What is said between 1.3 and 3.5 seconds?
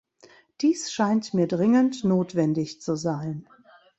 mir dringend notwendig zu sein.